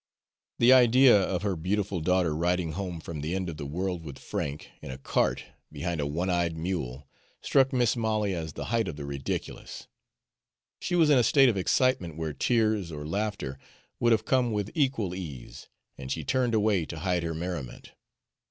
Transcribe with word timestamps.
The 0.57 0.73
idea 0.73 1.15
of 1.15 1.43
her 1.43 1.55
beautiful 1.55 1.99
daughter 2.01 2.35
riding 2.35 2.71
home 2.71 2.99
from 3.01 3.21
the 3.21 3.35
end 3.35 3.49
of 3.49 3.57
the 3.57 3.67
world 3.67 4.03
with 4.03 4.17
Frank, 4.17 4.71
in 4.81 4.89
a 4.89 4.97
cart, 4.97 5.43
behind 5.71 6.01
a 6.01 6.07
one 6.07 6.27
eyed 6.27 6.57
mule, 6.57 7.07
struck 7.43 7.71
Mis' 7.71 7.95
Molly 7.95 8.33
as 8.33 8.53
the 8.53 8.65
height 8.73 8.87
of 8.87 8.95
the 8.95 9.05
ridiculous 9.05 9.87
she 10.79 10.95
was 10.95 11.11
in 11.11 11.19
a 11.19 11.23
state 11.23 11.49
of 11.49 11.55
excitement 11.57 12.17
where 12.17 12.33
tears 12.33 12.91
or 12.91 13.05
laughter 13.05 13.59
would 13.99 14.11
have 14.11 14.25
come 14.25 14.51
with 14.51 14.71
equal 14.73 15.13
ease 15.13 15.67
and 15.99 16.11
she 16.11 16.23
turned 16.23 16.55
away 16.55 16.83
to 16.87 16.97
hide 17.01 17.21
her 17.21 17.35
merriment. 17.35 17.91